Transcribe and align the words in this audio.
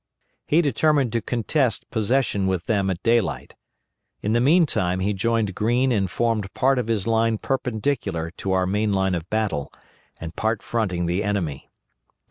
He 0.47 0.63
determined 0.63 1.11
to 1.13 1.21
contest 1.21 1.87
possession 1.91 2.47
with 2.47 2.65
them 2.65 2.89
at 2.89 3.03
daylight. 3.03 3.53
In 4.23 4.33
the 4.33 4.41
meantime 4.41 4.99
he 4.99 5.13
joined 5.13 5.53
Greene 5.53 5.91
and 5.91 6.09
formed 6.09 6.51
part 6.55 6.79
of 6.79 6.87
his 6.87 7.05
line 7.05 7.37
perpendicular 7.37 8.31
to 8.37 8.51
our 8.51 8.65
main 8.65 8.93
line 8.93 9.13
of 9.13 9.29
battle, 9.29 9.71
and 10.19 10.35
part 10.35 10.63
fronting 10.63 11.05
the 11.05 11.23
enemy. 11.23 11.69